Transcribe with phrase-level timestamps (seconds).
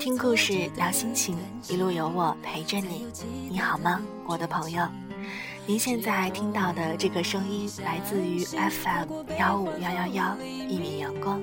[0.00, 1.36] 听故事，聊心情，
[1.68, 3.06] 一路有我陪着你。
[3.50, 4.82] 你好吗，我的朋友？
[5.66, 11.38] 您现在听到的这个声音来自于 FM 幺五幺幺幺一米阳光，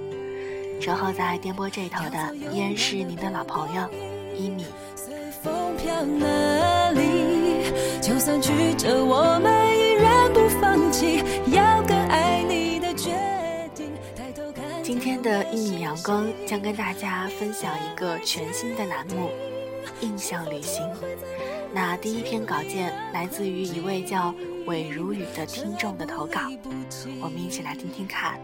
[0.81, 3.87] 守候在电波这头的依然是您的老朋友
[4.35, 4.65] 一米。
[8.01, 9.53] 就算曲折，我们
[15.27, 19.29] 的一米阳光将跟大家分享一个全新的栏目——
[19.99, 20.89] 印象旅行。
[21.73, 24.33] 那第一篇稿件来自于一位叫
[24.67, 26.43] 韦如雨的听众的投稿，
[27.21, 28.39] 我们一起来听听看，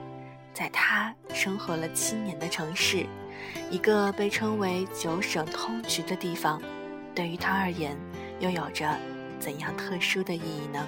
[0.54, 3.06] 在他生活了七年的城市，
[3.72, 6.62] 一个被称为九省通衢的地方，
[7.16, 7.96] 对于他而言
[8.42, 8.94] 又有着
[9.40, 10.86] 怎样特殊的意义呢？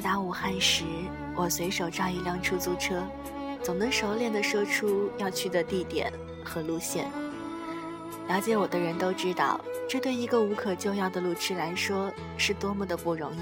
[0.00, 0.82] 到达武汉时，
[1.36, 3.06] 我随手招一辆出租车，
[3.62, 6.10] 总能熟练地说出要去的地点
[6.42, 7.06] 和路线。
[8.26, 13.40] 了解我的人都知道，这对一个无可救药的路痴来说是多么的不容易。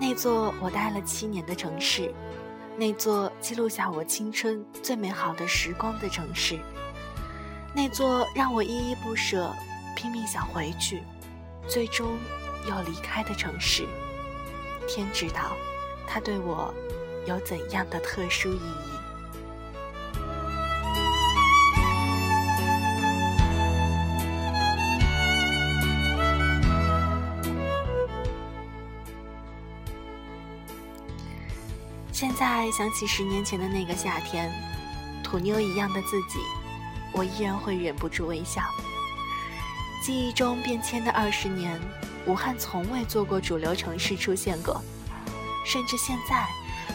[0.00, 2.10] 那座我待了七年的城市，
[2.78, 6.58] 那座记录下我青春最美好的时光的城市，
[7.74, 9.54] 那座让我依依不舍、
[9.94, 11.02] 拼命想回去，
[11.68, 12.16] 最终
[12.66, 13.84] 又离开的城市。
[14.88, 15.54] 天知道，
[16.06, 16.74] 他对我
[17.26, 18.88] 有怎样的特殊意义。
[32.10, 34.50] 现在想起十年前的那个夏天，
[35.22, 36.40] 土妞一样的自己，
[37.12, 38.60] 我依然会忍不住微笑。
[40.02, 41.78] 记忆中变迁的二十年。
[42.28, 44.80] 武汉从未做过主流城市出现过，
[45.64, 46.46] 甚至现在，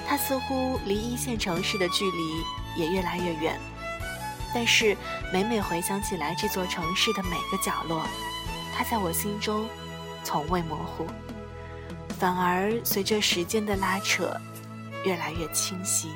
[0.07, 2.43] 它似乎离一线城市的距离
[2.77, 3.59] 也越来越远。
[4.53, 4.95] 但是
[5.33, 8.05] 每每回想起来这座城市的每个角落，
[8.77, 9.67] 它在我心中
[10.23, 11.07] 从未模糊，
[12.19, 14.31] 反而随着时间的拉扯，
[15.03, 16.09] 越来越清晰。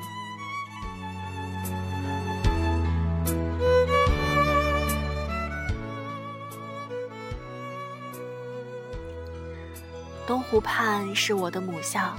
[10.50, 12.16] 湖畔是我的母校，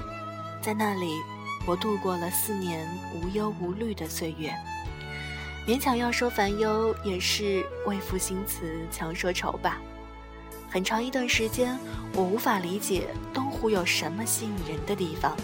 [0.61, 1.15] 在那里，
[1.65, 4.53] 我度过了四年无忧无虑的岁月。
[5.67, 9.79] 勉强要说烦忧，也是为赋新词强说愁吧。
[10.69, 11.75] 很长一段时间，
[12.13, 15.35] 我无法理解东湖有什么吸引人的地方，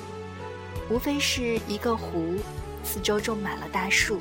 [0.88, 2.35] 无非是一个湖，
[2.84, 4.19] 四周种满了大树。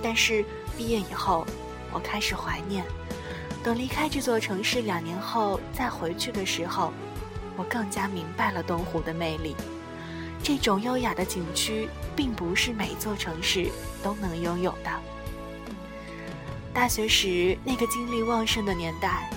[0.00, 0.44] 但是
[0.78, 1.44] 毕业以后，
[1.92, 2.84] 我开始怀念。
[3.64, 6.92] 等离开这座城市两年后再回去的时候。
[7.60, 9.54] 我更加明白了东湖的魅力。
[10.42, 13.70] 这种优雅的景区，并不是每座城市
[14.02, 14.90] 都能拥有的。
[16.72, 19.28] 大学时那个精力旺盛的年代，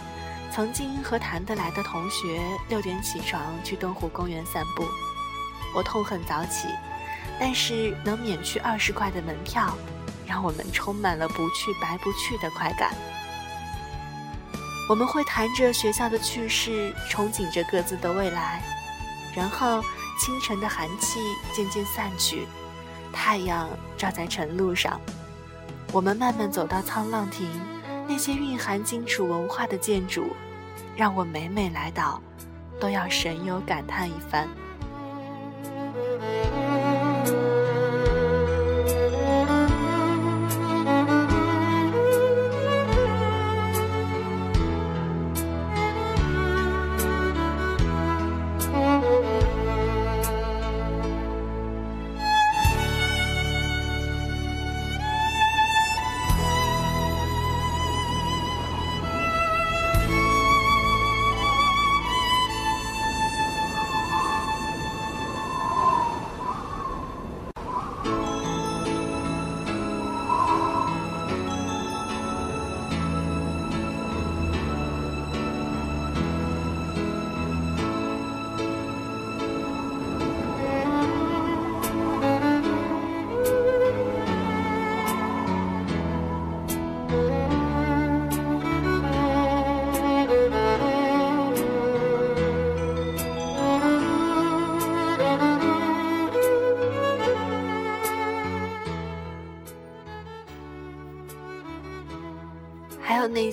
[0.54, 4.86] 曾经和谈得来的同学六点起床去东湖公园散步。
[5.76, 6.70] 我痛恨早起，
[7.38, 9.76] 但是能免去二十块的门票，
[10.26, 12.94] 让我们充满了不去白不去的快感。
[14.90, 18.62] 我们会谈着学校的趣事，憧憬着各自的未来，
[19.34, 19.82] 然后
[20.20, 21.20] 清晨的寒气
[21.54, 22.46] 渐渐散去，
[23.14, 25.00] 太阳照在晨露上，
[25.94, 27.50] 我们慢慢走到沧浪亭，
[28.08, 30.36] 那些蕴含荆楚文化的建筑，
[30.98, 32.22] 让我每每来到，
[32.78, 34.50] 都要神游感叹一番。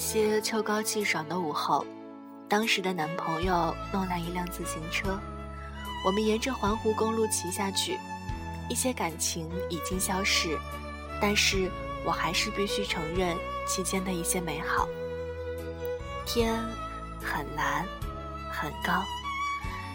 [0.00, 1.85] 些秋高气爽的午后，
[2.49, 5.20] 当时的男朋友弄来一辆自行车，
[6.02, 7.99] 我们沿着环湖公路骑下去。
[8.70, 10.58] 一些感情已经消逝，
[11.20, 11.70] 但是
[12.02, 13.37] 我还是必须承认
[13.69, 14.88] 其间的一些美好。
[16.25, 16.58] 天
[17.23, 17.85] 很蓝，
[18.50, 19.05] 很高，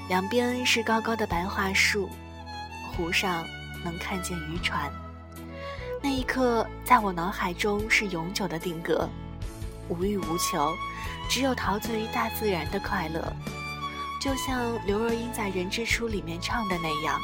[0.08, 2.08] 两边是高高的白桦树，
[2.96, 3.44] 湖上
[3.84, 4.92] 能看见渔船。
[6.00, 9.10] 那一刻，在我脑海中是永久的定格，
[9.90, 10.76] 无欲无求，
[11.30, 13.34] 只有陶醉于大自然的快乐，
[14.22, 17.20] 就像刘若英在《人之初》里面唱的那样。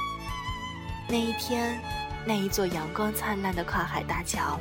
[1.08, 1.80] 那一天，
[2.26, 4.60] 那一座阳光灿烂的跨海大桥，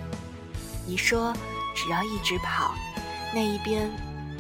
[0.86, 1.32] 你说
[1.74, 2.74] 只要一直跑，
[3.34, 3.90] 那一边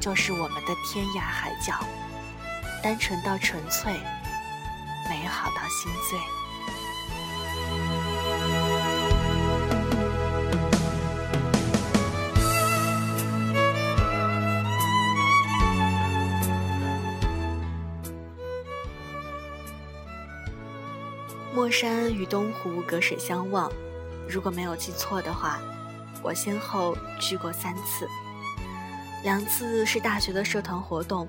[0.00, 1.74] 就是我们的天涯海角，
[2.82, 3.92] 单纯到纯粹，
[5.08, 6.18] 美好到心醉。
[21.60, 23.70] 墨山与东湖隔水相望，
[24.26, 25.60] 如果没有记错的话，
[26.22, 28.08] 我先后去过三次，
[29.22, 31.28] 两次是大学的社团活动，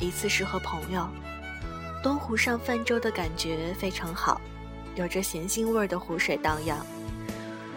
[0.00, 1.06] 一次是和朋友。
[2.02, 4.40] 东湖上泛舟的感觉非常好，
[4.96, 6.84] 有着咸腥味的湖水荡漾，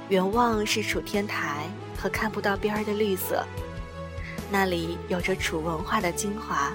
[0.10, 3.46] 远望是楚天台和看不到边儿的绿色，
[4.50, 6.72] 那里有着楚文化的精华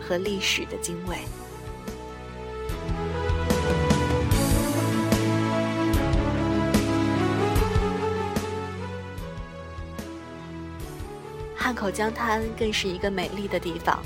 [0.00, 1.18] 和历史的精味。
[11.64, 13.98] 汉口江滩更是一个美丽的地方，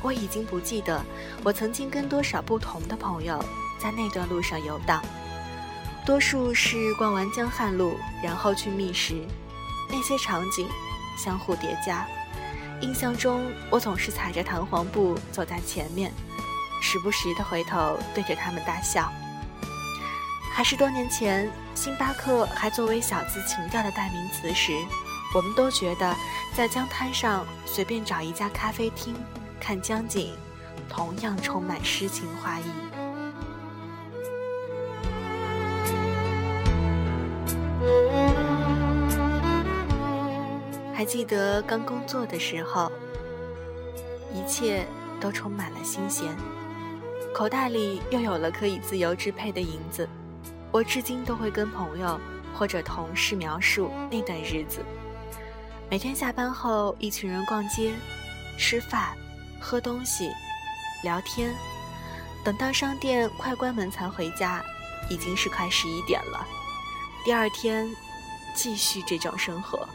[0.00, 0.98] 我已经不记得
[1.44, 3.38] 我曾经跟多少不同的朋友
[3.78, 5.04] 在那段路上游荡，
[6.06, 9.20] 多数是逛完江汉路，然后去觅食，
[9.90, 10.66] 那些场景
[11.18, 12.06] 相互叠加。
[12.80, 16.10] 印象中，我总是踩着弹簧步走在前面，
[16.80, 19.12] 时不时的回头对着他们大笑。
[20.50, 24.72] 还是多年前，星巴克还作为小资情调的代名词时。
[25.36, 26.16] 我们都觉得，
[26.54, 29.14] 在江滩上随便找一家咖啡厅
[29.60, 30.32] 看江景，
[30.88, 32.64] 同样充满诗情画意。
[40.94, 42.90] 还记得刚工作的时候，
[44.32, 44.86] 一切
[45.20, 46.34] 都充满了新鲜，
[47.34, 50.08] 口袋里又有了可以自由支配的银子。
[50.72, 52.18] 我至今都会跟朋友
[52.54, 54.80] 或者同事描述那段日子。
[55.88, 57.94] 每天下班后，一群人逛街、
[58.58, 59.16] 吃饭、
[59.60, 60.32] 喝东西、
[61.04, 61.54] 聊天，
[62.44, 64.64] 等到商店快关门才回家，
[65.08, 66.44] 已经是快十一点了。
[67.24, 67.88] 第二天，
[68.52, 69.88] 继续这种生活。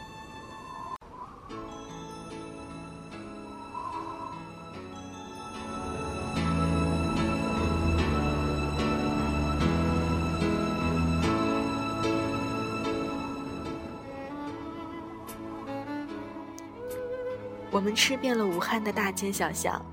[17.82, 19.84] 我们吃遍了武汉的大街小巷，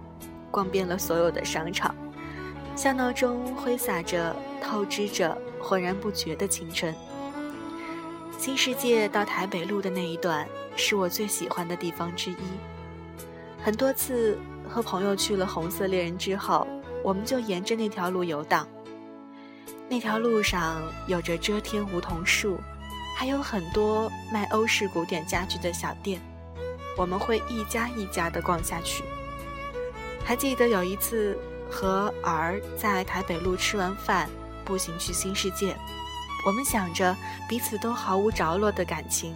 [0.51, 1.95] 逛遍了所有的商场，
[2.75, 6.93] 巷道中挥洒着、透支着、浑然不觉的青春。
[8.37, 12.37] 新世界到台北路的那一段是我最喜欢的地方之一。
[13.63, 14.37] 很多次
[14.69, 16.67] 和朋友去了红色猎人之后，
[17.03, 18.67] 我们就沿着那条路游荡。
[19.89, 22.59] 那条路上有着遮天梧桐树，
[23.17, 26.21] 还有很多卖欧式古典家具的小店。
[26.97, 29.03] 我们会一家一家的逛下去。
[30.23, 31.37] 还记得有一次
[31.69, 34.29] 和儿在台北路吃完饭，
[34.63, 35.75] 步行去新世界，
[36.45, 37.15] 我们想着
[37.47, 39.33] 彼此都毫无着落的感情，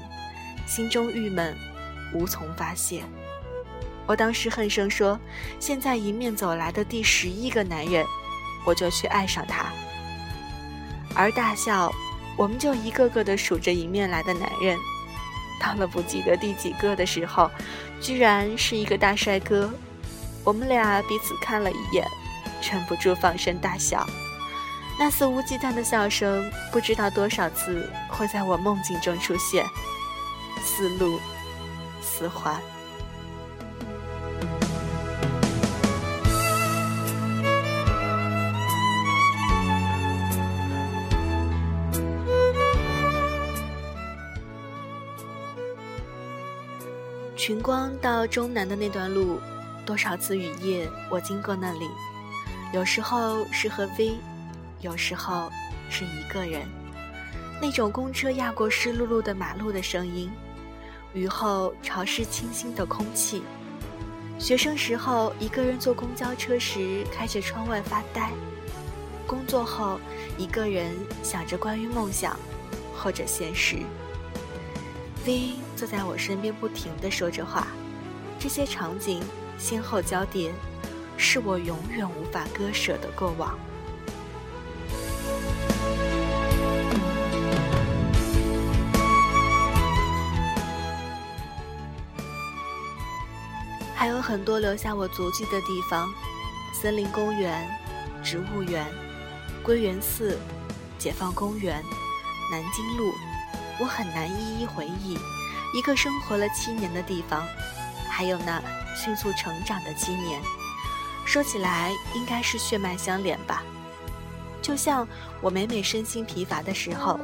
[0.67, 1.55] 心中郁闷，
[2.13, 3.03] 无从发泄。
[4.05, 5.19] 我当时恨声说
[5.59, 8.05] ：“现在迎面走来的第十一个男人，
[8.65, 9.71] 我就去爱上他。”
[11.15, 11.91] 儿大笑，
[12.37, 14.77] 我们就一个个的数着迎面来的男人。
[15.59, 17.49] 到了不记得第几个的时候，
[18.01, 19.69] 居然是一个大帅哥。
[20.43, 22.05] 我们俩彼此看了一眼，
[22.61, 24.05] 忍不住放声大笑。
[24.99, 29.65] 那肆无忌惮的笑声，不知道多少次会在我梦境中出现，
[30.63, 31.19] 似露
[32.01, 32.61] 似幻。
[47.45, 49.37] 群光到中南的那段路，
[49.85, 51.89] 多少次雨夜我经过那里，
[52.73, 54.13] 有时候是和 V，
[54.79, 55.51] 有时候
[55.89, 56.61] 是一个人。
[57.61, 60.31] 那种公车压过湿漉漉的马路的声音，
[61.13, 63.43] 雨后潮湿清新的空气。
[64.39, 68.31] 学生时候一个人坐公交车时开着窗外发呆，
[69.27, 69.99] 工作后
[70.37, 72.39] 一个人想着关于梦想
[72.95, 73.79] 或者现实。
[75.25, 77.67] V 坐在我身边不停地说着话，
[78.37, 79.23] 这些场景
[79.57, 80.53] 先后交叠，
[81.17, 83.57] 是我永远无法割舍的过往。
[93.95, 96.13] 还有很多留下我足迹的地方：
[96.73, 97.65] 森林公园、
[98.21, 98.85] 植物园、
[99.63, 100.37] 归元寺、
[100.99, 101.81] 解放公园、
[102.51, 103.13] 南京路。
[103.79, 105.17] 我很难一一回忆
[105.73, 107.43] 一个生活了七年的地方，
[108.09, 108.61] 还有那
[108.95, 110.41] 迅速成长的七年。
[111.25, 113.63] 说起来，应该是血脉相连吧。
[114.61, 115.07] 就像
[115.41, 117.19] 我每每身心疲乏的时候，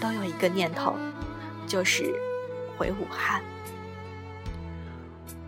[0.00, 0.94] 都有一个念头，
[1.66, 2.14] 就是
[2.76, 3.42] 回武汉。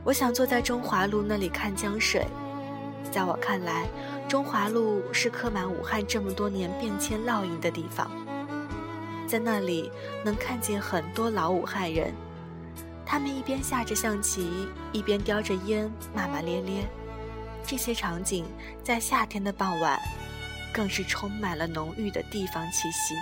[0.04, 2.26] 我想坐在中华路那里看江水，
[3.10, 3.86] 在我看来，
[4.28, 8.10] 中华路是刻满武汉这么多年变迁烙印的地方。
[9.26, 9.90] 在那里
[10.24, 12.12] 能看见很多老武汉人，
[13.04, 16.86] 他们一边下着象棋，一边叼着烟，骂骂咧咧。
[17.66, 18.44] 这些场景
[18.82, 19.98] 在夏天的傍晚，
[20.72, 23.14] 更是充满了浓郁的地方气息。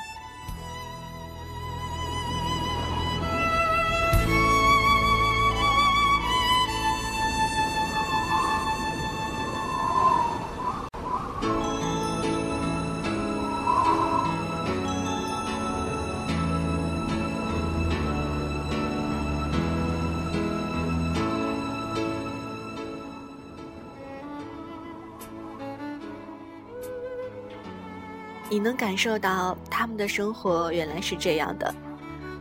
[28.50, 31.73] 你能感受到他们的生活原来是这样的，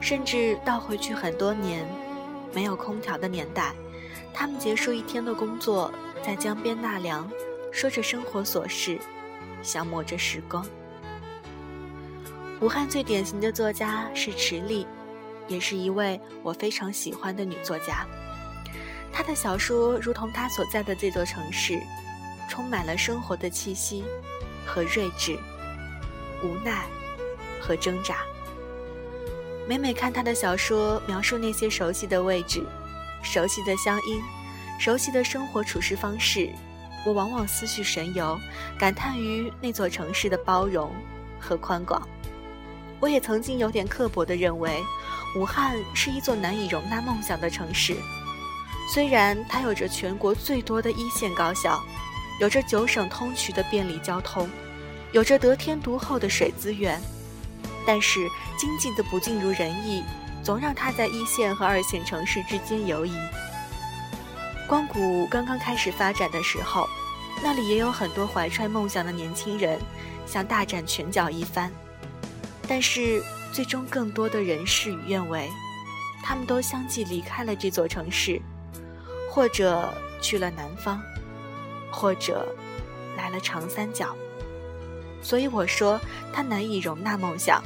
[0.02, 1.88] 甚至倒回去很多年，
[2.52, 3.74] 没有空调的年代，
[4.34, 5.94] 他们结束一天的工作，
[6.26, 7.30] 在江边纳凉，
[7.72, 8.98] 说着生活琐事，
[9.62, 10.66] 消磨着时光。
[12.60, 14.88] 武汉最典型的作家是池莉，
[15.48, 18.04] 也是一位我非常喜欢的女作家。
[19.14, 21.80] 她的小说如同她所在的这座城市，
[22.50, 24.04] 充满了生活的气息
[24.66, 25.38] 和睿智。
[26.44, 26.86] 无奈
[27.62, 28.18] 和挣扎。
[29.68, 32.66] 每每看他的小说，描述那些熟悉的位置、
[33.22, 34.22] 熟悉的乡音、
[34.80, 36.50] 熟悉的生活处事方式，
[37.06, 38.40] 我往往思绪神游，
[38.78, 40.92] 感叹于那座城市的包容
[41.40, 42.02] 和宽广。
[43.00, 44.84] 我也曾经有点刻薄地认为，
[45.36, 47.96] 武汉是一座难以容纳梦想的城市。
[48.92, 51.80] 虽然它有着全国最多的一线高校，
[52.42, 54.50] 有着九省通衢的便利交通。
[55.12, 57.02] 有着得天独厚的水资源，
[57.86, 60.04] 但是经济的不尽如人意，
[60.44, 63.14] 总让他在一线和二线城市之间游移。
[64.68, 66.88] 光谷刚刚开始发展的时候，
[67.42, 69.80] 那里也有很多怀揣梦想的年轻人，
[70.28, 71.72] 想大展拳脚一番。
[72.68, 75.50] 但是最终，更多的人事与愿违，
[76.22, 78.40] 他们都相继离开了这座城市，
[79.32, 81.02] 或者去了南方，
[81.92, 82.48] 或者
[83.18, 84.16] 来了长三角。
[85.22, 86.00] 所以我说，
[86.34, 87.62] 它难以容纳梦想，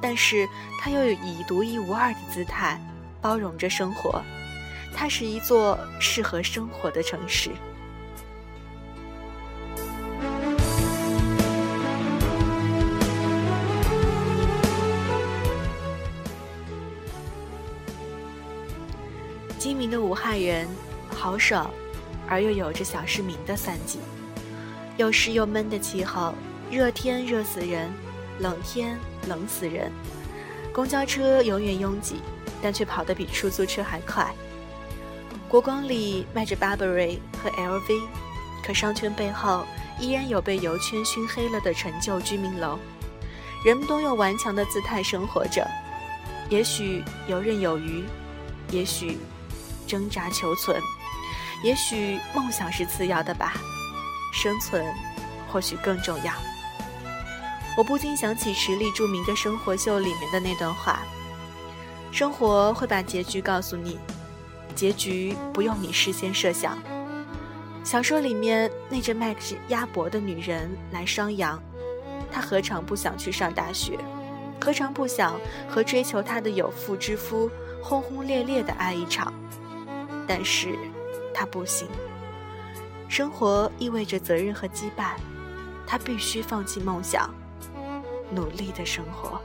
[0.00, 0.48] 但是
[0.80, 2.80] 它又有以独一无二的姿态
[3.20, 4.22] 包容着生活。
[4.94, 7.50] 它是一座适合生活的城市。
[19.58, 20.66] 精明的武汉人，
[21.10, 21.70] 豪爽
[22.28, 23.98] 而又有着小市民的算计，
[24.96, 26.34] 又湿又闷的气候。
[26.70, 27.90] 热天热死人，
[28.40, 29.90] 冷天冷死人。
[30.72, 32.20] 公交车永远拥挤，
[32.62, 34.30] 但却跑得比出租车还快。
[35.48, 38.02] 国光里卖着 Burberry 和 LV，
[38.62, 39.64] 可商圈背后
[39.98, 42.78] 依然有被油圈熏黑了的陈旧居民楼。
[43.64, 45.66] 人们都用顽强的姿态生活着，
[46.50, 48.04] 也许游刃有余，
[48.70, 49.18] 也许
[49.86, 50.80] 挣扎求存，
[51.64, 53.54] 也许梦想是次要的吧，
[54.32, 54.86] 生存
[55.50, 56.32] 或许更重要。
[57.78, 60.98] 我不禁想起池莉著名的生活秀里面的那段话
[62.10, 64.00] ：“生活会把结局告诉你，
[64.74, 66.76] 结局不用你事先设想。”
[67.84, 69.32] 小说里面那只卖
[69.68, 71.62] 鸭脖的女人来双阳，
[72.32, 73.96] 她何尝不想去上大学？
[74.60, 77.48] 何尝不想和追求她的有妇之夫
[77.80, 79.32] 轰轰烈烈的爱一场？
[80.26, 80.76] 但是，
[81.32, 81.86] 她不行。
[83.08, 85.12] 生活意味着责任和羁绊，
[85.86, 87.32] 她必须放弃梦想。
[88.34, 89.40] 努力的生活。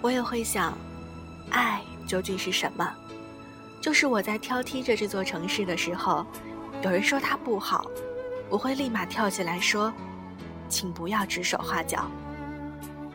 [0.00, 0.72] 我也会想
[1.50, 3.07] 爱究竟是什么？
[3.80, 6.26] 就是我在挑剔着这座城市的时候，
[6.82, 7.90] 有人说它不好，
[8.48, 9.92] 我会立马跳起来说，
[10.68, 12.10] 请不要指手画脚。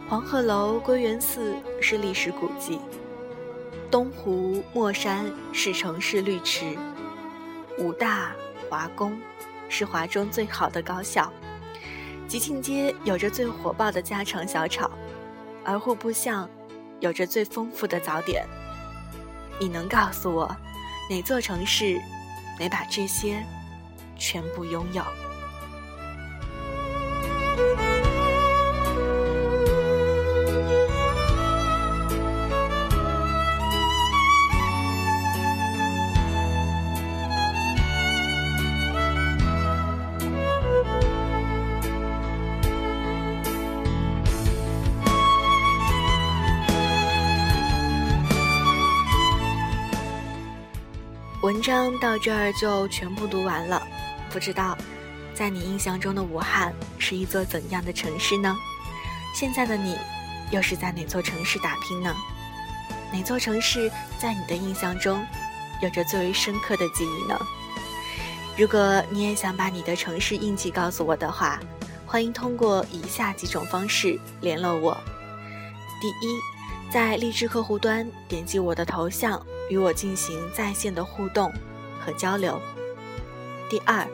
[0.07, 2.79] 黄鹤楼、归元寺是历史古迹，
[3.89, 6.77] 东湖、墨山是城市绿池，
[7.77, 8.31] 武大、
[8.69, 9.19] 华工
[9.69, 11.31] 是华中最好的高校，
[12.27, 14.89] 吉庆街有着最火爆的家常小炒，
[15.63, 16.49] 而户部巷
[16.99, 18.45] 有着最丰富的早点。
[19.59, 20.55] 你能告诉我，
[21.09, 21.99] 哪座城市
[22.59, 23.43] 没把这些
[24.17, 25.03] 全部拥有？
[51.63, 53.81] 章到这儿就全部读完了，
[54.29, 54.77] 不知道，
[55.33, 58.53] 在你印象中的武汉是一座怎样的城市呢？
[59.33, 59.97] 现在的你，
[60.51, 62.13] 又是在哪座城市打拼呢？
[63.13, 65.25] 哪座城市在你的印象中，
[65.81, 67.39] 有着最为深刻的记忆呢？
[68.57, 71.61] 如果你也想把你的城市印记告诉我的话，
[72.05, 74.97] 欢迎通过以下几种方式联络我：
[76.01, 76.37] 第一，
[76.91, 79.41] 在荔枝客户端点击我的头像。
[79.69, 81.51] 与我进行在线的互动
[81.99, 82.61] 和交流。
[83.69, 84.07] 第二，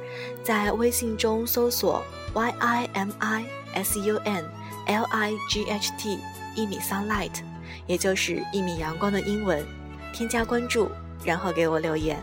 [0.43, 4.49] 在微信中搜索 y i m i s u n
[4.87, 6.17] l i g h t
[6.55, 7.41] 一米 sunlight，
[7.85, 9.65] 也就是一米阳光的英文，
[10.13, 10.89] 添加关注，
[11.25, 12.17] 然后给我留言。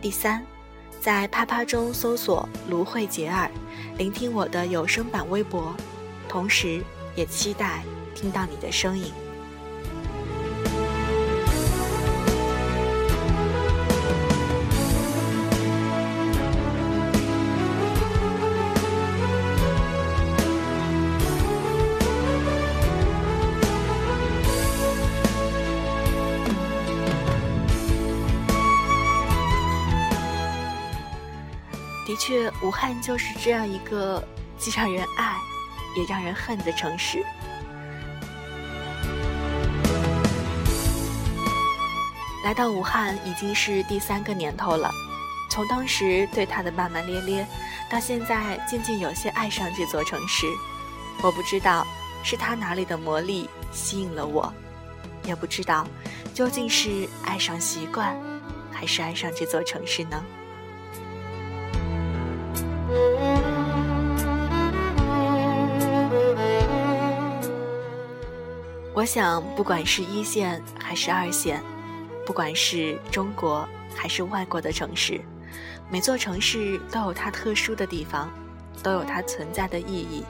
[0.00, 0.42] 第三，
[1.00, 3.50] 在啪啪中搜索芦荟结耳，
[3.98, 5.74] 聆听我的有声版微博，
[6.28, 6.82] 同时
[7.14, 7.82] 也期待
[8.14, 9.12] 听到你的声音。
[32.18, 34.22] 却武汉就是这样一个
[34.58, 35.36] 既让人爱，
[35.96, 37.24] 也让人恨的城市。
[42.44, 44.90] 来到武汉已经是第三个年头了，
[45.50, 47.46] 从当时对他的骂骂咧咧，
[47.90, 50.46] 到现在渐渐有些爱上这座城市。
[51.22, 51.86] 我不知道
[52.22, 54.52] 是他哪里的魔力吸引了我，
[55.24, 55.86] 也不知道
[56.32, 58.16] 究竟是爱上习惯，
[58.72, 60.24] 还是爱上这座城市呢？
[68.98, 71.62] 我想，不管是一线还是二线，
[72.26, 75.20] 不管是中国还是外国的城市，
[75.88, 78.28] 每座城市都有它特殊的地方，
[78.82, 80.24] 都有它存在的意义。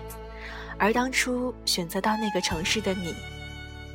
[0.79, 3.15] 而当初选择到那个城市的你，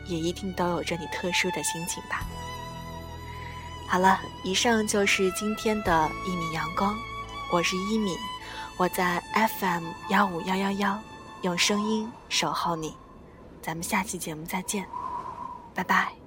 [0.08, 2.26] 也一定都有着你特殊的心情吧。
[3.88, 6.98] 好了，以上就是今天的一米阳光，
[7.52, 8.18] 我是一米。
[8.78, 9.22] 我在
[9.60, 11.00] FM 幺五幺幺幺，
[11.44, 12.98] 用声音守候你，
[13.64, 14.86] 咱们下期节目再见，
[15.74, 16.23] 拜拜。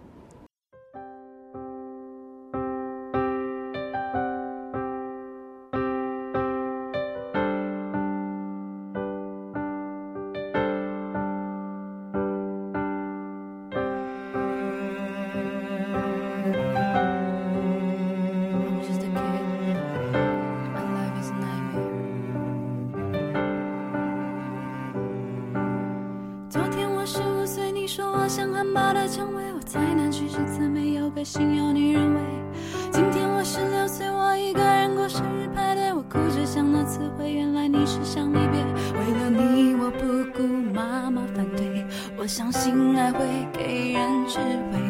[42.27, 44.81] 我相信爱会给人智慧。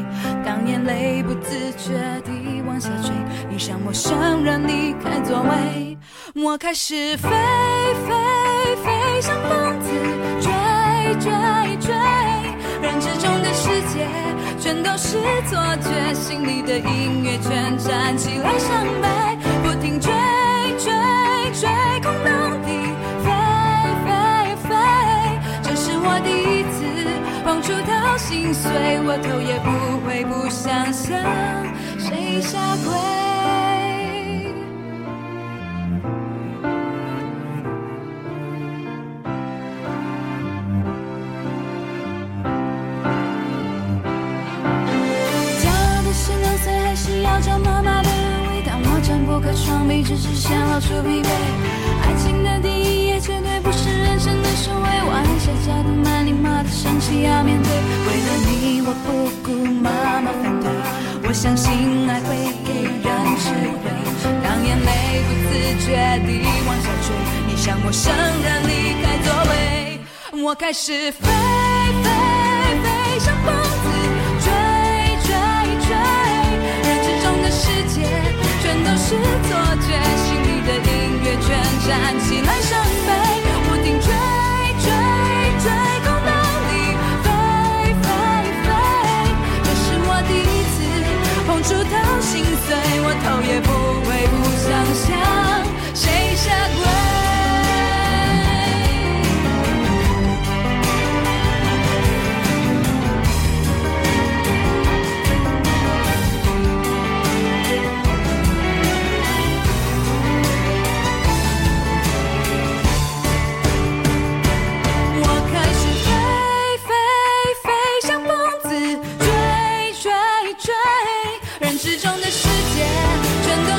[0.42, 1.92] 当眼泪不自觉
[2.24, 3.12] 地往下坠，
[3.50, 5.98] 你像陌生人离开座位，
[6.34, 8.14] 我开始飞飞
[8.82, 9.90] 飞，像疯子
[10.40, 10.50] 追
[11.20, 11.30] 追
[11.76, 11.94] 追，
[12.80, 14.08] 认知中的世界。
[14.58, 15.18] 全都是
[15.50, 20.10] 错觉，心里的音乐全站起来伤悲，不停追
[20.78, 20.90] 追
[21.52, 21.68] 追，
[22.02, 22.32] 空洞
[27.66, 28.70] 输到心碎，
[29.02, 29.68] 我头也不
[30.06, 31.18] 回，不想想
[31.98, 32.94] 谁下跪。
[45.58, 48.62] 骄傲的十六岁，还是要找妈妈的安慰。
[48.64, 51.75] 当我挣不开双臂，只是想露出疲惫。
[57.06, 57.70] 需要面对。
[58.06, 60.66] 为了你，我不顾妈妈反对。
[61.22, 61.70] 我相信
[62.10, 62.34] 爱会
[62.66, 63.06] 给人
[63.38, 63.46] 智
[63.78, 63.84] 慧。
[64.42, 64.90] 当眼泪
[65.26, 65.54] 不自
[65.86, 65.94] 觉
[66.26, 67.06] 地往下坠，
[67.46, 68.70] 你像陌生人离
[69.02, 69.54] 开座位，
[70.42, 71.22] 我开始飞
[72.02, 72.06] 飞
[72.82, 72.86] 飞，
[73.20, 73.86] 像疯子
[74.42, 74.50] 追
[75.22, 75.30] 追
[75.86, 75.94] 追，
[76.82, 77.62] 人群中的世
[77.94, 78.02] 界
[78.62, 79.14] 全都是
[79.46, 79.50] 错
[79.86, 79.88] 觉，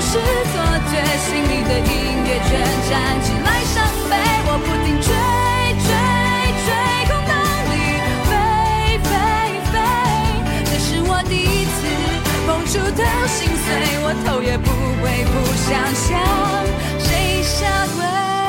[0.09, 0.55] 是错
[0.89, 1.91] 觉，心里的音
[2.23, 2.49] 乐全
[2.89, 2.91] 站
[3.21, 3.75] 起来伤
[4.09, 4.15] 悲，
[4.47, 5.11] 我不停追
[5.83, 5.91] 追
[6.63, 6.69] 追，
[7.09, 7.35] 空荡
[7.67, 7.75] 里
[8.23, 8.31] 飞
[9.03, 9.09] 飞
[9.67, 9.75] 飞，
[10.63, 11.77] 这是我第一次
[12.47, 13.67] 碰触到心碎，
[14.01, 14.71] 我头也不
[15.03, 15.35] 回，不
[15.67, 16.07] 想向
[16.99, 17.67] 谁下
[17.97, 18.46] 跪。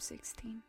[0.00, 0.62] 16.